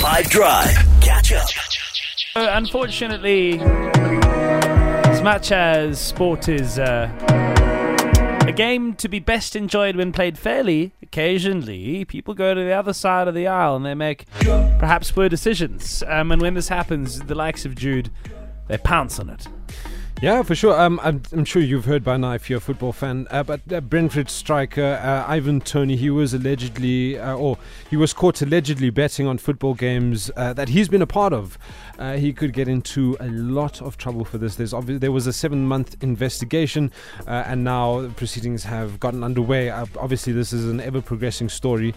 [0.00, 0.74] 5 Drive.
[1.02, 1.46] Catch up.
[2.34, 7.10] Uh, unfortunately, as much as sport is uh,
[8.46, 12.94] a game to be best enjoyed when played fairly, occasionally people go to the other
[12.94, 14.24] side of the aisle and they make
[14.78, 16.02] perhaps poor decisions.
[16.06, 18.10] Um, and when this happens, the likes of Jude,
[18.68, 19.46] they pounce on it.
[20.22, 20.78] Yeah, for sure.
[20.78, 23.26] Um, I'm, I'm, sure you've heard by now if you're a football fan.
[23.30, 27.56] Uh, but uh, Brentford striker uh, Ivan Toney, he was allegedly, uh, or
[27.88, 31.56] he was caught allegedly betting on football games uh, that he's been a part of.
[31.98, 34.56] Uh, he could get into a lot of trouble for this.
[34.56, 36.92] There's obvi- there was a seven-month investigation,
[37.26, 39.70] and now proceedings have gotten underway.
[39.70, 41.94] obviously, this is an ever-progressing story.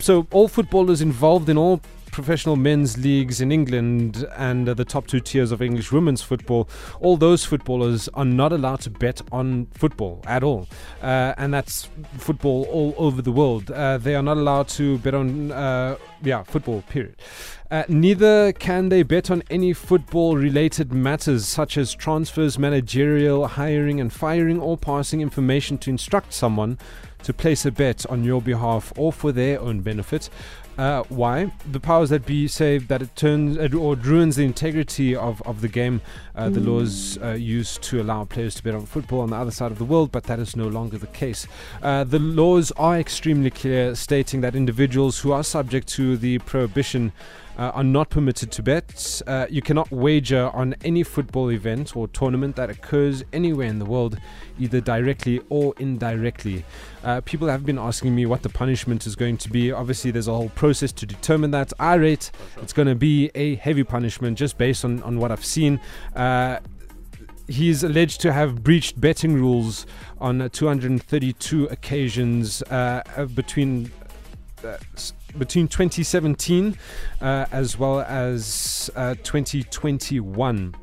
[0.00, 1.80] so all footballers involved in all
[2.12, 6.68] professional men's leagues in England and uh, the top two tiers of English women's football,
[7.00, 10.68] all those footballers are not allowed to bet on football at all.
[11.02, 13.70] Uh, and that's football all over the world.
[13.70, 17.16] Uh, they are not allowed to bet on, uh, yeah, football, period.
[17.70, 23.98] Uh, neither can they bet on any football related matters such as transfers, managerial, hiring
[23.98, 26.78] and firing, or passing information to instruct someone
[27.22, 30.28] to place a bet on your behalf or for their own benefit.
[30.78, 31.52] Uh, why?
[31.70, 35.60] The powers that be say that it turns it, or ruins the integrity of, of
[35.60, 36.00] the game.
[36.34, 36.54] Uh, mm.
[36.54, 39.70] The laws uh, used to allow players to bet on football on the other side
[39.70, 41.46] of the world, but that is no longer the case.
[41.82, 47.12] Uh, the laws are extremely clear, stating that individuals who are subject to the prohibition
[47.58, 49.20] uh, are not permitted to bet.
[49.26, 53.84] Uh, you cannot wager on any football event or tournament that occurs anywhere in the
[53.84, 54.18] world,
[54.58, 56.64] either directly or indirectly.
[57.04, 59.70] Uh, people have been asking me what the punishment is going to be.
[59.70, 61.72] Obviously, there's a whole process to determine that.
[61.78, 62.30] I rate
[62.62, 65.80] it's going to be a heavy punishment just based on, on what I've seen.
[66.14, 66.58] Uh,
[67.48, 69.86] he's alleged to have breached betting rules
[70.20, 73.90] on 232 occasions uh, between
[74.64, 74.76] uh,
[75.38, 76.76] between 2017
[77.20, 80.74] uh, as well as uh, 2021.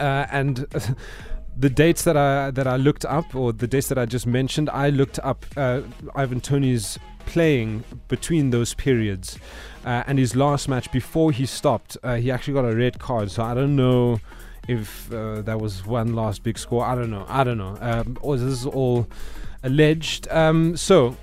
[0.00, 0.66] Uh, and
[1.56, 4.70] the dates that I that I looked up, or the dates that I just mentioned,
[4.70, 5.82] I looked up uh,
[6.14, 9.38] Ivan Toney's playing between those periods,
[9.84, 13.30] uh, and his last match before he stopped, he actually got a red card.
[13.30, 14.20] So I don't know
[14.68, 16.84] if uh, that was one last big score.
[16.84, 17.26] I don't know.
[17.28, 17.76] I don't know.
[17.80, 19.06] Um, or this is all
[19.62, 20.28] alleged.
[20.30, 21.16] Um, so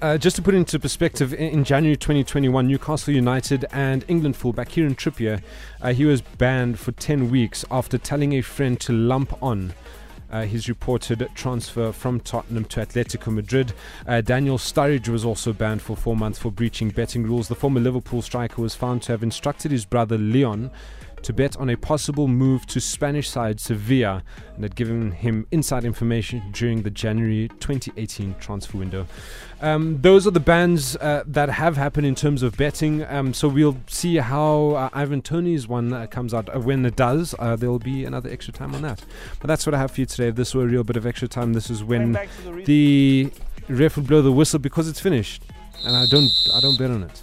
[0.00, 4.94] uh, just to put into perspective, in, January 2021, Newcastle United and England fullback Kieran
[4.94, 5.42] Trippier,
[5.82, 9.74] uh, he was banned for 10 weeks after telling a friend to lump on
[10.30, 13.72] uh, his reported transfer from Tottenham to Atletico Madrid.
[14.06, 17.48] Uh, Daniel Sturridge was also banned for four months for breaching betting rules.
[17.48, 20.70] The former Liverpool striker was found to have instructed his brother Leon
[21.24, 24.22] to bet on a possible move to Spanish side Sevilla
[24.54, 29.06] and had given him inside information during the January 2018 transfer window.
[29.60, 33.04] Um, those are the bans uh, that have happened in terms of betting.
[33.04, 36.54] Um, so we'll see how uh, Ivan Toney's one uh, comes out.
[36.54, 39.02] Uh, when it does, uh, there will be another extra time on that.
[39.40, 40.28] But that's what I have for you today.
[40.28, 43.30] If this were a real bit of extra time, this is when the,
[43.66, 45.42] the ref would blow the whistle because it's finished,
[45.84, 47.22] and I don't I don't bet on it.